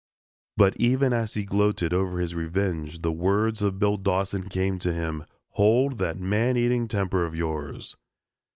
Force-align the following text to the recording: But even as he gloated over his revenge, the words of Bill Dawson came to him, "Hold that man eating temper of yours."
But 0.57 0.75
even 0.77 1.13
as 1.13 1.35
he 1.35 1.45
gloated 1.45 1.93
over 1.93 2.19
his 2.19 2.33
revenge, 2.33 3.03
the 3.03 3.11
words 3.11 3.61
of 3.61 3.77
Bill 3.77 3.97
Dawson 3.97 4.49
came 4.49 4.79
to 4.79 4.91
him, 4.91 5.25
"Hold 5.49 5.99
that 5.99 6.19
man 6.19 6.57
eating 6.57 6.87
temper 6.87 7.23
of 7.23 7.35
yours." 7.35 7.95